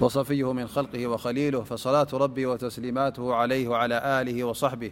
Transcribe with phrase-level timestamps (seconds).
[0.00, 4.90] وصفيه من خلقه وخليله فصلاة ربوتسليماته عليه وعلى آله وصحبه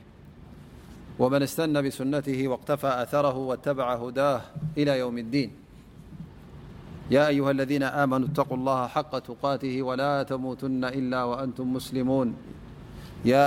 [1.19, 4.41] ومن استن بسنته واقتفى أثره واتبع هداه
[4.79, 5.19] إ يوم
[7.09, 12.35] ادينياأيهاالذين آمنواتقو الله حق اته ولا تموتن إلا وأنتم مسلمونيا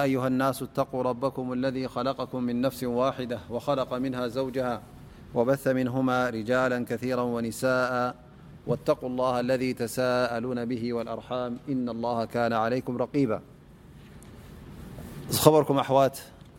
[0.08, 4.82] أيها النا اتقوا ربكم الذي خلقكم من نفس واحدة وخلق منها زوجها
[5.36, 8.29] وبث منهما رجالا كثيرا ونساءا
[8.70, 13.40] واتقو الله الذي تسالون به والأرحام إن الله كان عليكم رقيباركأوا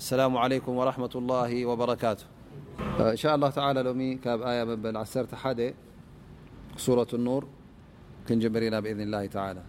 [0.00, 2.20] السلام عليكم ورحمة الله وبركات
[3.12, 5.18] إن شاء الله تعالىآيعس
[6.86, 7.42] سورة النور
[8.30, 8.34] ا
[8.84, 9.60] بإذن الله تعالى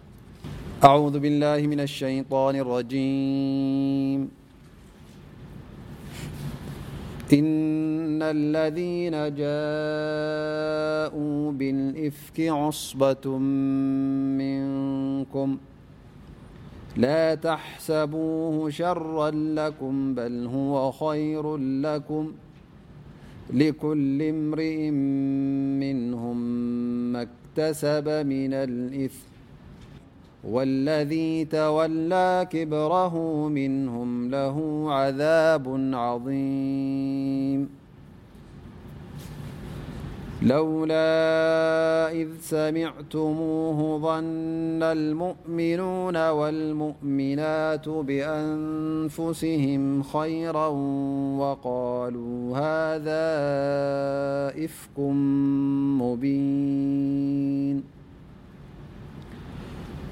[0.88, 4.20] أعذ بالله من الشيان الرجيم
[7.32, 13.38] إن الذين جاءوا بالإثك عصبة
[14.38, 15.58] منكم
[16.96, 22.32] لا تحسبوه شرا لكم بل هو خير لكم
[23.52, 24.90] لكل امرئ
[25.84, 26.36] منهم
[27.12, 29.31] ما اكتسب من الإثك
[30.44, 37.68] والذي تولى كبره منهم له عذاب عظيم
[40.42, 41.32] لولا
[42.12, 50.66] إذ سمعتموه ظن المؤمنون والمؤمنات بأنفسهم خيرا
[51.38, 53.34] وقالوا هذا
[54.64, 54.98] إفك
[56.00, 57.82] مبين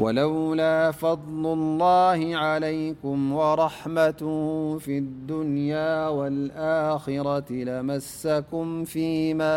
[0.00, 4.24] ولولا فضل الله عليكم ورحمت
[4.82, 9.54] في الدنيا والآخرة لمسكم فيما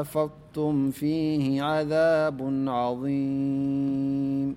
[0.00, 4.56] أفضتم فيه عذاب عظيم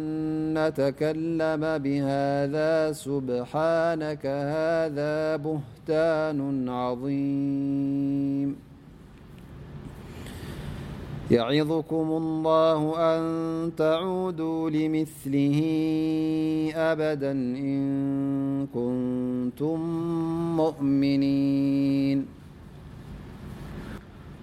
[0.57, 8.75] نتكلم بهذا سبحaنك هذا بهتان عظيم
[11.31, 13.22] يعظكم الله أن
[13.78, 15.58] تعودوا لمثله
[16.75, 19.80] أبدا إن كنتم
[20.58, 22.25] مؤمنين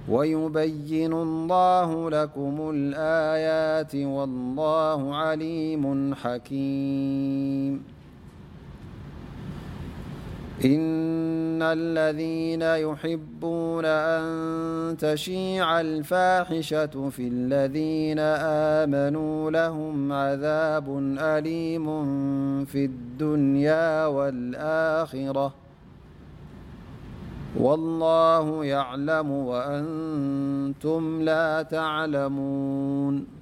[0.09, 8.02] ويبين الله لكم الآيات والله عليم حكيم
[10.65, 18.19] إن الذين يحبون أن تشيع الفاحشة في الذين
[18.85, 21.85] آمنوا لهم عذاب أليم
[22.65, 25.55] في الدنيا والآخرة
[27.59, 33.42] والله يعلم وأنتم لا تعلمون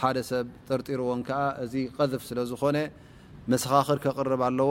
[0.00, 1.10] ሓ ሰብ ጥርጢርዎ
[1.72, 2.76] ዚ غذፍ ስለዝኾነ
[3.52, 4.70] መሰኻኽር قርብ ኣለዎ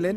[0.00, 0.16] ል ኢም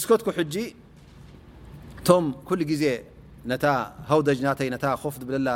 [0.04, 0.20] ስትك
[2.08, 2.12] ቶ
[2.48, 2.86] ك ዜ
[4.10, 4.40] ሃጅ
[4.74, 5.16] ና خፍ
[5.48, 5.56] ላ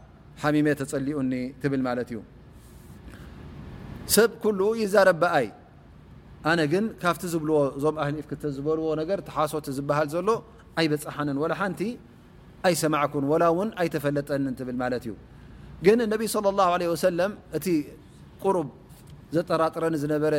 [0.39, 1.33] ተፀሊኡኒ
[1.73, 1.89] ብል ማ
[4.09, 5.47] እዩሰብ ኩሉ ይዘረባኣይ
[6.49, 8.25] ኣነ ግን ካብቲ ዝብልዎ እዞም ኣሊፍ
[8.57, 10.27] ዝበልዎ ነገር ሓሶት ዝበሃል ዘሎ
[10.79, 11.81] ኣይበፅሓንን وላ ሓንቲ
[12.67, 15.13] ኣይሰማዕኩን ወላ ውን ኣይተፈለጠኒ ትብል ማለት እዩ
[15.85, 17.67] ግን ነቢ ى ሰለም እቲ
[18.43, 18.67] ቁሩብ
[19.35, 20.33] ዘጠራጥረኒ ዝነበረ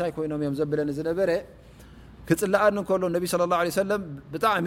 [0.00, 1.30] ታ ኮይኖምእ ዘብለኒ ዝነበረ
[2.30, 2.76] ክፅላእኒ
[3.90, 3.92] ሎ
[4.34, 4.66] ብጣሚ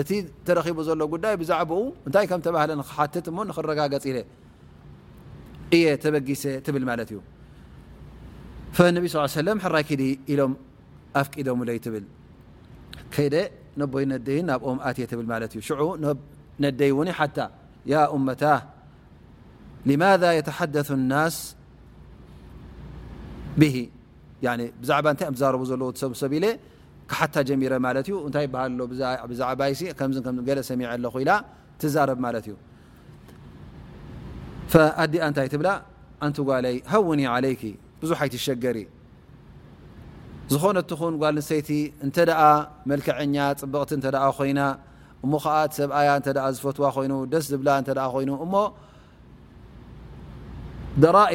[0.00, 0.10] እቲ
[0.46, 1.60] ተረኺቡ ዘሎ ዳ ብዛع
[2.14, 2.26] ታይ
[3.36, 4.04] ም ትት ጋገፅ
[5.76, 6.42] እየ በጊሰ
[6.88, 7.20] ማ ዩ
[8.94, 8.98] ነ
[9.36, 10.02] صلى ራይዲ
[10.32, 10.52] ኢሎም
[11.20, 12.04] ኣፍቂዶምይ ል
[13.14, 13.16] ከ
[13.92, 14.78] ቦይ ነደይ ናብኦም
[15.70, 15.88] ዩ
[16.64, 16.92] ነደይ
[18.16, 18.42] أمታ
[19.88, 21.36] لمذ يتحدث النس
[23.74, 23.76] ه
[24.88, 24.98] ዛع
[25.40, 26.22] ዛر ዘለ ሰብሰ
[27.48, 28.48] ጀሚ ዩእይ
[28.88, 29.48] ይሃብዛ
[30.58, 31.30] ለ ሰሚ ኣለ ኢላ
[31.80, 32.56] ትዛብ ማ ዩ
[35.02, 35.70] ኣዲኣ እታይ ብላ
[36.24, 37.54] ኣን ጓይ ሃውኒ عለይ
[38.00, 38.78] ብዙሓይት ሸገሪ
[40.52, 41.68] ዝኾነትን ጓል ንሰይቲ
[42.06, 42.16] እተ
[42.90, 43.90] መልክዐኛ ፅብቕቲ
[44.36, 44.60] ኮይና
[45.24, 46.10] እሞ ዓ ብኣያ
[46.56, 47.70] ዝፈትዋ ኮይኑ ደስ ዝብላ
[48.14, 48.54] ኮይኑ እሞ
[51.02, 51.34] ደራር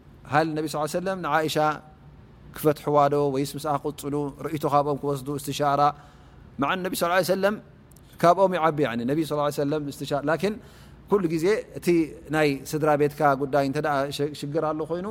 [0.31, 0.35] ሃ
[1.55, 1.69] ሻ
[2.55, 3.45] ክፈትሕዋዶ ይ
[4.01, 4.15] ፅሉ
[4.71, 5.91] ካብኦም ክስ ሻ
[8.21, 8.53] ካብኦም
[11.43, 11.47] ዜ
[11.79, 11.87] እቲ
[12.35, 13.21] ናይ ስድራ ቤካ
[14.39, 14.51] ሽ
[14.91, 15.07] ኮይኑ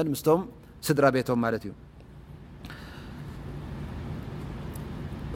[0.89, 1.73] ስድራ ቤቶም ዩ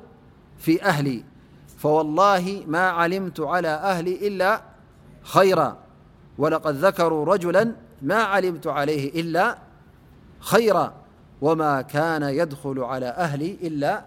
[0.57, 1.23] في أهلي
[1.77, 4.61] فوالله ما علمت على أهلي إلا
[5.23, 5.77] خيرا
[6.37, 9.57] ولقد ذكروا رجلا ما علمت عليه إلا
[10.39, 10.93] خيرا
[11.41, 14.03] وما كان يدخل على أهلي إلا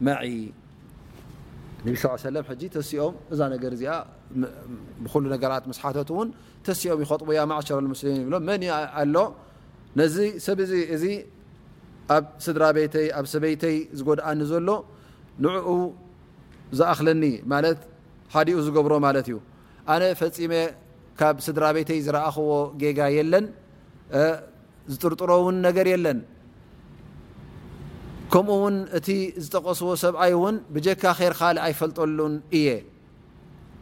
[0.00, 0.52] معي
[5.04, 6.28] ብሉ ነገራት ምስሓት እውን
[6.66, 8.62] ተስኦም ይኸጥቡ ያ ማዕሸረ ምስሊ ይብሎም መን
[9.00, 9.16] ኣሎ
[10.00, 10.16] ነዚ
[10.46, 11.04] ሰብዚ እዚ
[12.16, 14.68] ኣብ ስድራ ቤተይ ኣብ ሰበይተይ ዝጎድኣኒ ዘሎ
[15.44, 15.68] ንዕኡ
[16.78, 17.80] ዝኣክለኒ ማለት
[18.34, 19.38] ሓዲኡ ዝገብሮ ማለት እዩ
[19.92, 20.52] ኣነ ፈፂመ
[21.20, 22.50] ካብ ስድራ ቤተይ ዝረእኽዎ
[22.82, 23.46] ጌጋ የለን
[24.92, 26.20] ዝጥርጥሮውን ነገር የለን
[28.32, 29.08] ከምኡ ውን እቲ
[29.44, 32.68] ዝጠቐስዎ ሰብኣይ እውን ብጀካ ኸርካል ኣይፈልጠሉን እየ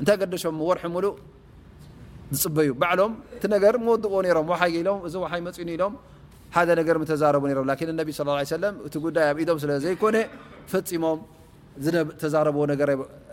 [0.00, 1.14] እንታይ ገደሾም ወርሒ ምሉእ
[2.38, 4.76] ዝፅበዩ ባዕሎም እቲ ነገር ምወድቅዎ ሮም ይ
[5.08, 5.94] እዚ ውሓይ መፂዩን ኢሎም
[6.56, 8.24] ሓደ ነገር ምተዛረቡ ሮም ላን እነቢ ስ
[8.56, 10.16] ሰለም እቲ ጉዳይ ኣብ ኢዶም ስለ ዘይኮነ
[10.72, 11.20] ፈፂሞም
[12.22, 12.80] ተዛረብዎ ነገ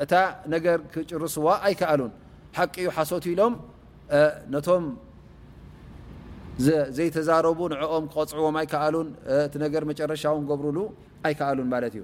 [0.04, 0.14] እታ
[0.54, 2.12] ነገር ክጭርስዋ ኣይከኣሉን
[2.58, 3.54] ሓቂዩ ሓሶት ኢሎም
[4.54, 4.84] ነቶም
[6.98, 9.08] ዘይተዛረቡ ንዕኦም ክቀፅዕዎም ኣይከኣሉን
[9.46, 10.78] እቲ ነገር መጨረሻዊ ገብርሉ
[11.30, 12.04] ኣይከኣሉን ማለት እዩ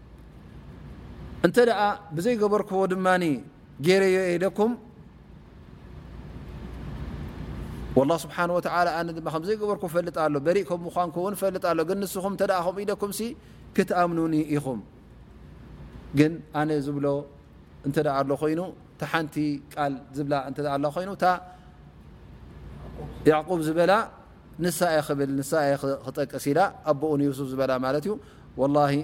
[1.45, 1.57] እንተ
[2.17, 3.07] ብዘይበርክዎ ድማ
[3.87, 4.71] ጌረ የደኩም
[7.99, 8.37] ولله ስብه
[9.49, 10.91] ዘበር ፈጥ ኣሎ በሪእ ም
[11.25, 12.33] ምን ፈጥ ኣ ንስኹም
[12.83, 13.11] ኢደኩም
[13.75, 14.79] ክትኣምኑኒ ኢኹም
[16.19, 16.33] ግን
[16.67, 17.05] ነ ዝብሎ
[17.87, 18.61] እ ኣ ኮይኑ
[19.11, 19.35] ሓንቲ
[19.73, 19.87] ቃ
[20.17, 20.33] ዝብላ
[23.29, 23.93] ይኑ ብ ዝበላ
[24.65, 24.73] ንይ
[25.19, 25.41] ብልይ
[26.17, 26.61] ጠቀሲኢላ
[26.91, 27.71] ኣኡ ስፍ ዝበላ
[28.97, 29.03] ዩ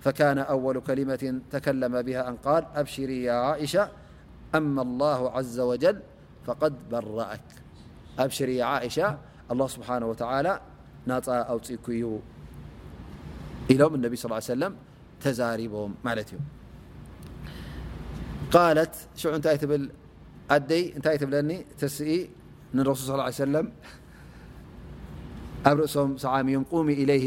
[0.00, 3.76] فكان أول كلمة تكلم بها أن قال أبشري يا عئش
[4.54, 6.00] أما الله عز وجل
[6.46, 7.40] فقد برأك
[8.20, 9.00] أراعئش
[9.50, 10.60] الله سبحانه وتعالى
[11.08, 11.60] ن أو
[13.70, 14.72] إلم النبي صلى عي سلم
[15.22, 15.90] تزاربم
[18.52, 18.94] قالت
[19.24, 19.42] ل
[21.80, 23.66] تن رسل صلىه عي سلم
[25.66, 25.78] ر
[26.34, 27.26] عمم إليه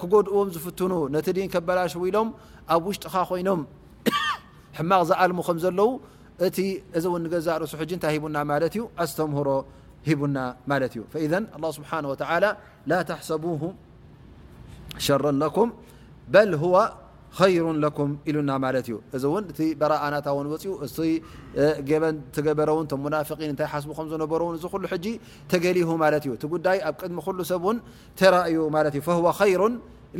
[0.00, 2.28] ክጎድእዎም ዝፍትኑ ነቲ ድ ከበላሽው ኢሎም
[2.74, 3.60] ኣብ ውሽጢኻ ኮይኖም
[4.78, 5.90] ሕማቕ ዝኣልሙ ከም ዘለዉ
[6.46, 6.58] እቲ
[6.98, 9.48] እዚ ኒዛርሱ ሕ እንታይ ሂቡና ማለት እዩ ኣስተምህሮ
[10.08, 10.38] ሂቡና
[10.70, 11.02] ማለት እዩ
[11.32, 12.14] ذ لله ስብሓه و
[12.90, 13.62] ላ حሰቡه
[15.06, 15.08] ሸ
[15.56, 15.68] ኩም
[17.52, 20.96] ሩ ለኩም ኢሉና ማለት እዩ እዚ እውን እቲ በረኣናታ ን ወፅኡ እቲ
[21.88, 22.16] ገበን
[22.46, 24.84] ገበረውን ናፍقን እታይ ሓስ ዝነበሮውን እዚ ሉ
[25.52, 27.78] ተገሊሁ ማለ እዩ እቲ ጉዳይ ኣብ ቅድሚ ሉ ሰብ ን
[28.20, 29.62] ተራእዩ ማት እዩ فه ይሩ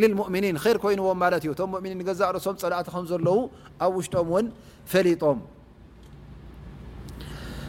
[0.00, 3.38] ልؤምኒን ር ኮይንዎም ማለ እዩ ቶም ؤምኒን ገዛእርሶም ፀላእቲ ም ዘለዉ
[3.84, 4.46] ኣብ ውሽጦም ውን
[4.92, 5.38] ፈሊጦም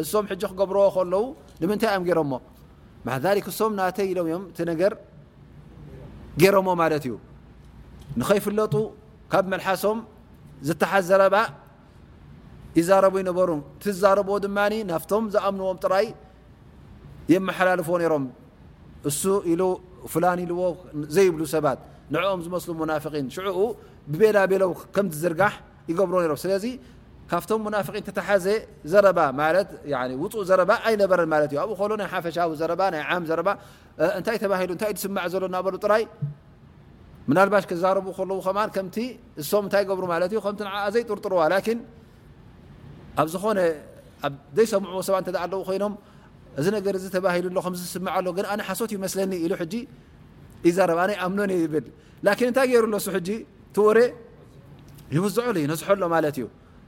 [0.00, 1.24] እሶም ክገብርዎ ከለዉ
[1.60, 2.32] ንምንታይ ዮም ሞ
[3.06, 3.20] ማ
[3.50, 4.92] እሶም ናተ ኢሎም እዮም እቲ ነገር
[6.42, 7.14] ገሮሞ ማለት እዩ
[8.18, 8.74] ንከይፍለጡ
[9.32, 9.98] ካብ መልሓሶም
[10.68, 11.36] ዝተሓዘረባ
[12.78, 13.48] ይዛረቡ ይነበሩ
[13.82, 14.58] ትዛረብዎ ድማ
[14.90, 16.06] ናብቶም ዝኣምንዎም ጥራይ
[17.32, 18.24] የመሓላልፎዎ ሮም
[19.08, 19.22] እሱ
[19.52, 19.62] ኢሉ
[20.12, 20.60] ፍላን ኢልዎ
[21.14, 21.78] ዘይብሉ ሰባት
[22.12, 23.56] ንعኦም ዝመስሉ ናፍقን ሽኡ
[24.12, 24.62] ብቤላቤለ
[24.94, 25.54] ከምዝዝርጋሕ
[25.90, 26.64] ይገብር ሮም ስለዚ
[27.32, 27.38] ካ
[28.28, 28.46] ሓዘ
[28.92, 29.14] ዘ ረዝዎ
[55.12, 56.48] ይ ይዝ ዝሎ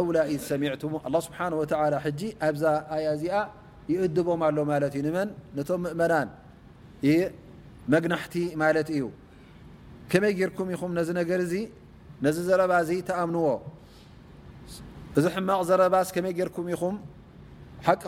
[0.00, 0.48] ው له ስ
[2.46, 2.62] ኣብዛ
[3.22, 3.34] ዚኣ
[3.92, 4.56] ይእድቦም ኣሎ
[4.96, 5.18] እዩ መ
[5.56, 6.14] ነም ምእመና
[7.92, 9.02] መግናሕቲ ማለት እዩ
[10.10, 10.90] ከመይ ርኩ ኹም
[12.48, 12.72] ዘረባ
[13.08, 13.46] ተኣምንዎ
[15.18, 15.94] እዚ ሕቕ ዘረባ
[16.24, 16.82] መይ ርኩም ኢኹ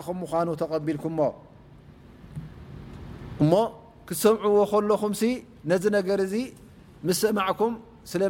[0.05, 0.09] ቂ
[0.47, 1.17] ኑ ተቀቢልም
[4.03, 5.13] እ ሰምعዎ ለኹም
[5.69, 5.99] ነ ነ
[6.31, 6.35] ዚ
[7.19, 7.73] ስ ማም
[8.11, 8.29] ስለይ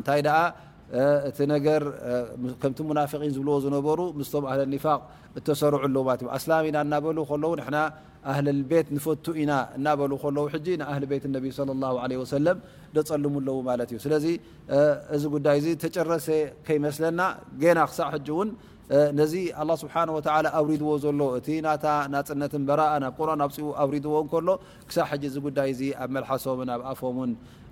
[0.09, 0.47] ዞ ኦ
[1.29, 1.83] እቲ ነገር
[2.63, 5.01] ከምቲ ሙናፊን ዝብልዎ ዝነበሩ ምስቶም ለ ኒፋቅ
[5.39, 7.53] እተሰርዑ ኣለዉ ለ ኣስላሚ ኢና እናበሉ ከለዉ
[8.33, 10.45] ኣህቤት ንፈቱ ኢና እናበሉ ከለዉ
[10.81, 11.33] ንኣህሊ ቤት ሰም
[12.97, 14.27] ደፀልሙ ኣለዉ ማለት እዩ ስለዚ
[15.17, 16.29] እዚ ጉዳይ ተጨረሰ
[16.67, 17.21] ከይመስለና
[17.63, 18.15] ገና ክሳብ
[18.49, 18.51] ን
[19.21, 19.35] ነዚ
[19.83, 19.95] ስብሓ
[20.59, 21.73] ኣውሪድዎ ዘሎ እቲ ና
[22.15, 24.49] ናፅነትን በራእ ኣብ ቁርን ኣፅኡ ኣውሪድዎ ከሎ
[24.89, 25.71] ክሳብ ዚ ጉዳይ
[26.03, 27.31] ኣብ መልሓሶምን ኣብ ኣፎምን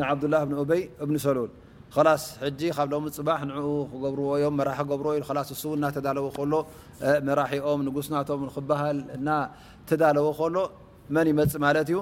[0.00, 1.50] ንዓብዱላه ኦበይ እብ ሰሉን
[2.24, 2.26] ስ
[2.76, 6.54] ካብ ሎሚ ፅባሕ ንኡ ክገብርዎም ክገብርዎኢ እው ና ተዳለዎ ሎ
[7.26, 9.28] መራሒኦም ንጉስናቶም ክሃል ና
[9.88, 10.56] ተዳለዎ ሎ
[11.14, 11.98] መን ይመፅ ማ ዩ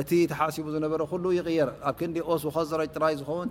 [0.00, 3.50] እቲ ተሓሲቡ ዝነበረ ሉ ይቅየር ኣብ ክንዲ ኦስ ከስዘረ ጥራይ ዝውን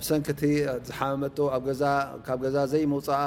[0.00, 0.40] ብሰንኪቲ
[0.88, 3.20] ዝሓመመቶ ኣብካብ ገዛ ዘይምውፅእ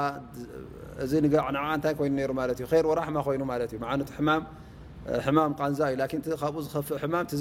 [1.04, 1.12] እዚ
[1.42, 3.74] ዓዓ እንታይ ኮይኑ ሩ እ ይርዎ ራሕማ ኮይኑ ማት እዩ
[4.08, 4.10] ት
[5.26, 5.98] ሕማም ቃንዛ እዩ
[6.42, 7.36] ካብኡ ዝከፍ ሕማ ቲ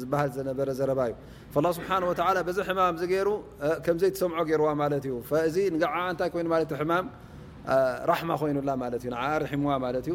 [0.00, 1.14] ዝበሃል ዝነበረ ዘረባ እዩ
[1.64, 3.28] ላ ስብሓወተላ በዚ ሕማም ዚገይሩ
[3.86, 5.14] ከምዘይ ትሰምዖ ገይርዋ ማለት እዩ
[5.48, 5.56] እዚ
[5.94, 6.92] ዓዓ ንታይ ይኑሕማ
[8.10, 9.08] ራሕማ ኮይኑላ ማ እዩ
[9.44, 10.14] ርሒምዋ ማለት እዩ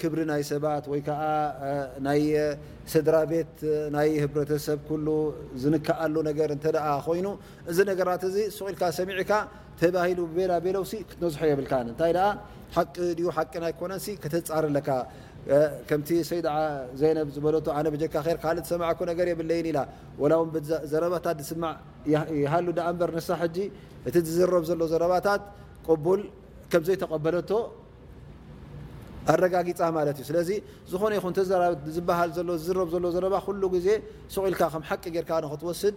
[0.00, 1.20] ክብሪ ናይ ሰባት ወይከዓ
[2.06, 2.22] ናይ
[2.92, 3.54] ስድራ ቤት
[3.96, 4.78] ናይ ህብረተሰብ
[5.62, 6.52] ዝንከኣሉ ነገር
[7.06, 7.26] ኮይኑ
[7.70, 9.32] እዚ ነገራት እዚ ስቁኢልካ ሰሚዕካ
[9.80, 12.12] ተባሂሉ ቤላቤለውሲ ክትነዝሖ የብልካ እንታይ
[12.74, 14.88] ሓቂ ዩ ሓቂ ናይ ኮነን ከተፃርለካ
[15.88, 16.40] ከምቲ ሰይ
[17.00, 19.78] ዜነ ዝበለ ኣነ ብጀካር ካ ዝሰማዓ ገር የብለይን ኢላ
[20.32, 20.42] ላው
[20.92, 21.74] ዘረባታት ስማዕ
[22.42, 23.30] ይሃሉ ዳኣንበር ንሳ
[24.08, 25.42] እቲ ዝዝረብ ዘሎ ዘረባታት
[25.88, 26.22] ቅቡል
[26.72, 27.36] ከምዘይተቀበለ
[29.30, 30.48] ኣረጋጊፃ ማለት እዩ ስለዚ
[30.92, 31.26] ዝኾነ ይኹ
[32.06, 33.18] ዝሃል ሎ ዝዝረብ ሎ ዘ
[33.62, 33.88] ሉ ዜ
[34.34, 35.94] ሰቁኢልካ ከም ሓቂ ጌርካ ንክትወስድ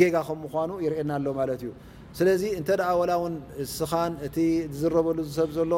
[0.00, 1.72] ጌጋ ከም ምኑ ይርእየና ኣሎ ማለት እዩ
[2.18, 3.34] ስለዚ እንተ ላውን
[3.78, 4.36] ስኻን እቲ
[4.80, 5.72] ዝረበሉ ዝሰብ ዘሎ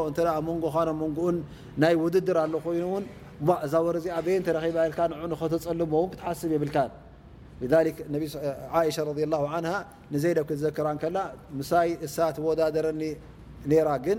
[0.49, 0.65] መንጎ
[1.01, 1.37] መንኡን
[1.83, 3.05] ናይ ውድድር ኣሎ ኮይኑእን
[3.67, 6.79] እዛ ወርዚ ኣበይንተባል ን ንተፀልሞን ክትሓስብ የብልካ
[8.97, 9.03] ሻ
[10.15, 11.19] ንዘይደብ ክ ዝዘክራከላ
[11.59, 13.03] ምሳይ እሳ ትወዳደረኒ
[14.07, 14.19] ግን